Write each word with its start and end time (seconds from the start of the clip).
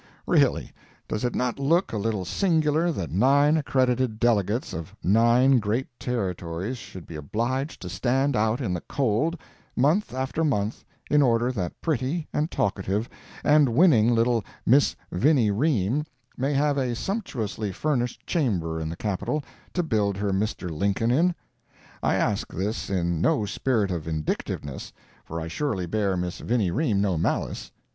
Really, 0.25 0.73
does 1.07 1.23
it 1.23 1.35
not 1.35 1.59
look 1.59 1.93
a 1.93 1.97
little 1.99 2.25
singular 2.25 2.91
that 2.91 3.11
nine 3.11 3.55
accredited 3.55 4.19
delegates 4.19 4.73
of 4.73 4.95
nine 5.03 5.59
great 5.59 5.85
Territories 5.99 6.79
should 6.79 7.05
be 7.05 7.15
obliged 7.15 7.83
to 7.83 7.87
stand 7.87 8.35
out 8.35 8.61
in 8.61 8.73
the 8.73 8.81
cold, 8.81 9.39
month 9.75 10.11
after 10.11 10.43
month, 10.43 10.83
in 11.11 11.21
order 11.21 11.51
that 11.51 11.79
pretty, 11.81 12.27
and 12.33 12.49
talkative, 12.49 13.07
and 13.43 13.69
winning 13.75 14.11
little 14.15 14.43
Miss 14.65 14.95
Vinnie 15.11 15.51
Ream 15.51 16.05
may 16.35 16.55
have 16.55 16.79
a 16.79 16.95
sumptuously 16.95 17.71
furnished 17.71 18.25
chamber 18.25 18.79
in 18.79 18.89
the 18.89 18.97
Capitol 18.97 19.43
to 19.75 19.83
build 19.83 20.17
her 20.17 20.31
Mr. 20.31 20.71
Lincoln 20.71 21.11
in? 21.11 21.35
I 22.01 22.15
ask 22.15 22.51
this 22.51 22.89
in 22.89 23.21
no 23.21 23.45
spirit 23.45 23.91
of 23.91 24.05
vindictiveness, 24.05 24.91
for 25.25 25.39
I 25.39 25.47
surely 25.47 25.85
bear 25.85 26.17
Miss 26.17 26.39
Vinnie 26.39 26.71
Ream 26.71 27.01
no 27.01 27.19
malice. 27.19 27.71